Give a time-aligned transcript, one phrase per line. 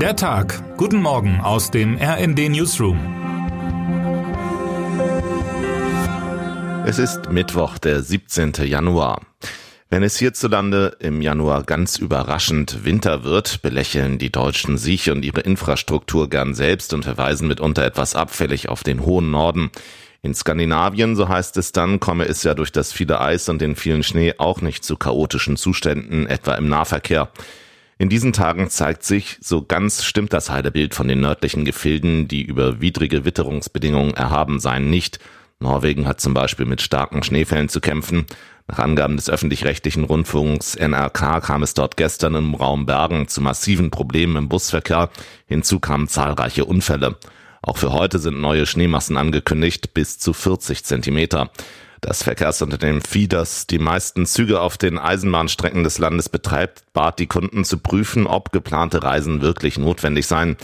[0.00, 0.76] Der Tag.
[0.76, 2.98] Guten Morgen aus dem RND Newsroom.
[6.84, 8.52] Es ist Mittwoch, der 17.
[8.66, 9.22] Januar.
[9.88, 15.40] Wenn es hierzulande im Januar ganz überraschend Winter wird, belächeln die Deutschen sich und ihre
[15.40, 19.70] Infrastruktur gern selbst und verweisen mitunter etwas abfällig auf den hohen Norden.
[20.20, 23.76] In Skandinavien, so heißt es dann, komme es ja durch das viele Eis und den
[23.76, 27.30] vielen Schnee auch nicht zu chaotischen Zuständen, etwa im Nahverkehr.
[27.98, 32.42] In diesen Tagen zeigt sich, so ganz stimmt das Heidebild von den nördlichen Gefilden, die
[32.42, 35.18] über widrige Witterungsbedingungen erhaben seien, nicht.
[35.60, 38.26] Norwegen hat zum Beispiel mit starken Schneefällen zu kämpfen.
[38.68, 43.90] Nach Angaben des öffentlich-rechtlichen Rundfunks NRK kam es dort gestern im Raum Bergen zu massiven
[43.90, 45.08] Problemen im Busverkehr.
[45.46, 47.16] Hinzu kamen zahlreiche Unfälle.
[47.62, 51.50] Auch für heute sind neue Schneemassen angekündigt, bis zu 40 Zentimeter.
[52.06, 57.64] Das Verkehrsunternehmen Fidas die meisten Züge auf den Eisenbahnstrecken des Landes betreibt, bat die Kunden
[57.64, 60.56] zu prüfen, ob geplante Reisen wirklich notwendig seien.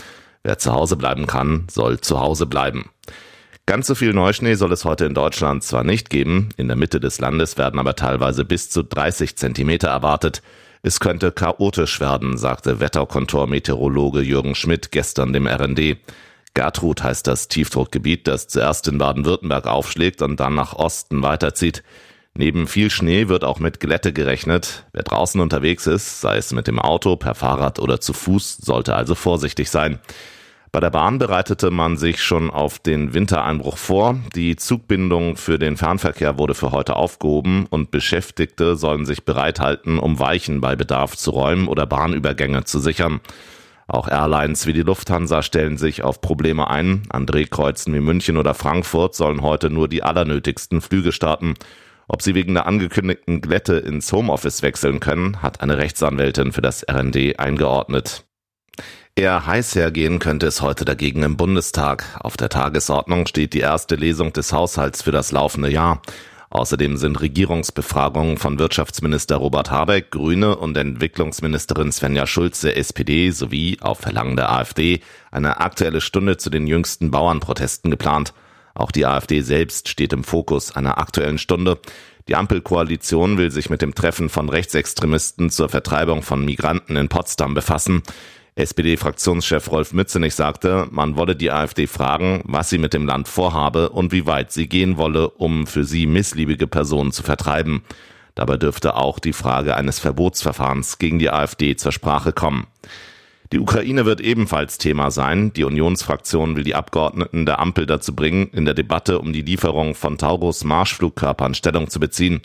[0.43, 2.91] Wer zu Hause bleiben kann, soll zu Hause bleiben.
[3.65, 7.01] Ganz so viel Neuschnee soll es heute in Deutschland zwar nicht geben, in der Mitte
[7.01, 10.41] des Landes werden aber teilweise bis zu 30 Zentimeter erwartet.
[10.81, 15.97] Es könnte chaotisch werden, sagte Wetterkontor-Meteorologe Jürgen Schmidt gestern dem RND.
[16.53, 21.83] Gertrud heißt das Tiefdruckgebiet, das zuerst in Baden-Württemberg aufschlägt und dann nach Osten weiterzieht.
[22.35, 24.85] Neben viel Schnee wird auch mit Glätte gerechnet.
[24.91, 28.95] Wer draußen unterwegs ist, sei es mit dem Auto, per Fahrrad oder zu Fuß, sollte
[28.95, 29.99] also vorsichtig sein.
[30.71, 34.17] Bei der Bahn bereitete man sich schon auf den Wintereinbruch vor.
[34.33, 40.17] Die Zugbindung für den Fernverkehr wurde für heute aufgehoben und Beschäftigte sollen sich bereithalten, um
[40.17, 43.21] Weichen bei Bedarf zu räumen oder Bahnübergänge zu sichern.
[43.87, 47.03] Auch Airlines wie die Lufthansa stellen sich auf Probleme ein.
[47.09, 51.55] An Drehkreuzen wie München oder Frankfurt sollen heute nur die allernötigsten Flüge starten.
[52.07, 56.85] Ob sie wegen der angekündigten Glätte ins Homeoffice wechseln können, hat eine Rechtsanwältin für das
[56.89, 58.25] RND eingeordnet.
[59.15, 62.03] Eher heiß hergehen könnte es heute dagegen im Bundestag.
[62.19, 66.01] Auf der Tagesordnung steht die erste Lesung des Haushalts für das laufende Jahr.
[66.53, 74.01] Außerdem sind Regierungsbefragungen von Wirtschaftsminister Robert Habeck, Grüne und Entwicklungsministerin Svenja Schulze, SPD sowie auf
[74.01, 74.99] Verlangen der AfD
[75.31, 78.35] eine aktuelle Stunde zu den jüngsten Bauernprotesten geplant.
[78.75, 81.79] Auch die AfD selbst steht im Fokus einer aktuellen Stunde.
[82.27, 87.55] Die Ampelkoalition will sich mit dem Treffen von Rechtsextremisten zur Vertreibung von Migranten in Potsdam
[87.55, 88.03] befassen.
[88.55, 93.89] SPD-Fraktionschef Rolf Mützenich sagte, man wolle die AfD fragen, was sie mit dem Land vorhabe
[93.89, 97.83] und wie weit sie gehen wolle, um für sie missliebige Personen zu vertreiben.
[98.35, 102.67] Dabei dürfte auch die Frage eines Verbotsverfahrens gegen die AfD zur Sprache kommen.
[103.51, 105.53] Die Ukraine wird ebenfalls Thema sein.
[105.53, 109.93] Die Unionsfraktion will die Abgeordneten der Ampel dazu bringen, in der Debatte um die Lieferung
[109.93, 112.41] von Taurus Marschflugkörpern Stellung zu beziehen.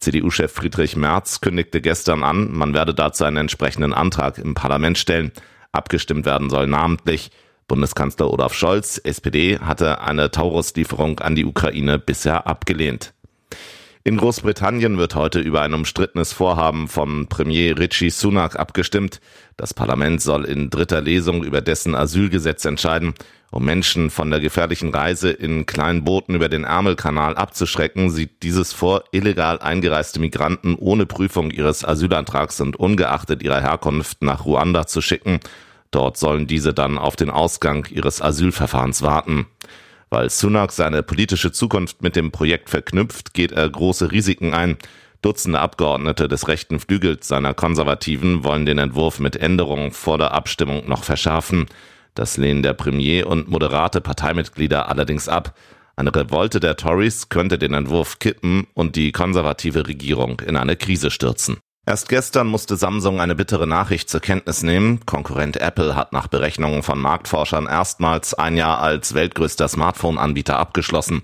[0.00, 5.32] CDU-Chef Friedrich Merz kündigte gestern an, man werde dazu einen entsprechenden Antrag im Parlament stellen.
[5.72, 7.30] Abgestimmt werden soll namentlich.
[7.66, 13.12] Bundeskanzler Olaf Scholz, SPD, hatte eine Taurus-Lieferung an die Ukraine bisher abgelehnt.
[14.04, 19.20] In Großbritannien wird heute über ein umstrittenes Vorhaben von Premier Richie Sunak abgestimmt.
[19.56, 23.14] Das Parlament soll in dritter Lesung über dessen Asylgesetz entscheiden.
[23.50, 28.72] Um Menschen von der gefährlichen Reise in kleinen Booten über den Ärmelkanal abzuschrecken, sieht dieses
[28.72, 35.00] vor, illegal eingereiste Migranten ohne Prüfung ihres Asylantrags und ungeachtet ihrer Herkunft nach Ruanda zu
[35.00, 35.40] schicken.
[35.90, 39.46] Dort sollen diese dann auf den Ausgang ihres Asylverfahrens warten.
[40.10, 44.76] Weil Sunak seine politische Zukunft mit dem Projekt verknüpft, geht er große Risiken ein.
[45.20, 50.88] Dutzende Abgeordnete des rechten Flügels seiner Konservativen wollen den Entwurf mit Änderungen vor der Abstimmung
[50.88, 51.66] noch verschärfen.
[52.14, 55.54] Das lehnen der Premier und moderate Parteimitglieder allerdings ab.
[55.96, 61.10] Eine Revolte der Tories könnte den Entwurf kippen und die konservative Regierung in eine Krise
[61.10, 61.58] stürzen.
[61.88, 65.00] Erst gestern musste Samsung eine bittere Nachricht zur Kenntnis nehmen.
[65.06, 71.22] Konkurrent Apple hat nach Berechnungen von Marktforschern erstmals ein Jahr als weltgrößter Smartphone-Anbieter abgeschlossen.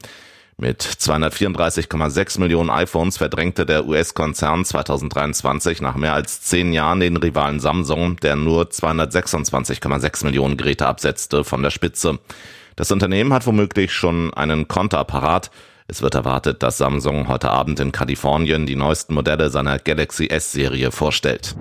[0.57, 7.61] Mit 234,6 Millionen iPhones verdrängte der US-Konzern 2023 nach mehr als zehn Jahren den Rivalen
[7.61, 12.21] Samsung, der nur 226,6 Millionen Geräte absetzte, von der Spitze.
[12.75, 15.51] Das Unternehmen hat womöglich schon einen Konter parat.
[15.87, 20.91] Es wird erwartet, dass Samsung heute Abend in Kalifornien die neuesten Modelle seiner Galaxy S-Serie
[20.91, 21.55] vorstellt.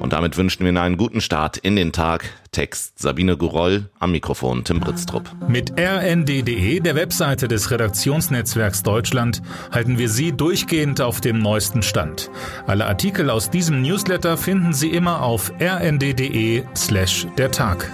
[0.00, 2.30] Und damit wünschen wir Ihnen einen guten Start in den Tag.
[2.52, 5.30] Text Sabine Guroll, am Mikrofon Tim Britztrup.
[5.48, 9.42] Mit rnd.de, der Webseite des Redaktionsnetzwerks Deutschland,
[9.72, 12.30] halten wir Sie durchgehend auf dem neuesten Stand.
[12.66, 17.90] Alle Artikel aus diesem Newsletter finden Sie immer auf rnd.de slash der Tag.